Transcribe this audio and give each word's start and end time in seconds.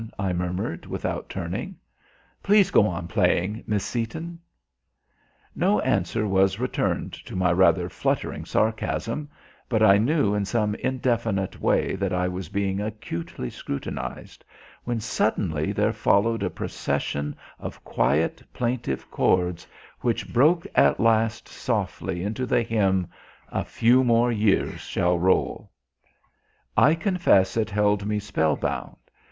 I 0.17 0.33
murmured, 0.33 0.87
without 0.87 1.29
turning. 1.29 1.75
"Please 2.41 2.71
go 2.71 2.87
on 2.87 3.07
playing, 3.07 3.63
Miss 3.67 3.85
Seaton." 3.85 4.39
No 5.55 5.79
answer 5.81 6.27
was 6.27 6.59
returned 6.59 7.13
to 7.13 7.35
my 7.35 7.51
rather 7.51 7.87
fluttering 7.87 8.43
sarcasm, 8.43 9.29
but 9.69 9.83
I 9.83 9.99
knew 9.99 10.33
in 10.33 10.43
some 10.43 10.73
indefinite 10.73 11.61
way 11.61 11.93
that 11.97 12.13
I 12.13 12.27
was 12.27 12.49
being 12.49 12.79
acutely 12.81 13.51
scrutinised, 13.51 14.43
when 14.85 14.99
suddenly 14.99 15.71
there 15.71 15.93
followed 15.93 16.41
a 16.41 16.49
procession 16.49 17.35
of 17.59 17.83
quiet, 17.83 18.41
plaintive 18.53 19.11
chords 19.11 19.67
which 19.99 20.33
broke 20.33 20.65
at 20.73 20.99
last 20.99 21.47
softly 21.47 22.23
into 22.23 22.47
the 22.47 22.63
hymn, 22.63 23.05
A 23.49 23.63
Few 23.63 24.03
More 24.03 24.31
Years 24.31 24.79
Shall 24.81 25.19
Roll. 25.19 25.69
I 26.75 26.95
confess 26.95 27.55
it 27.55 27.69
held 27.69 28.07
me 28.07 28.17
spellbound. 28.17 28.97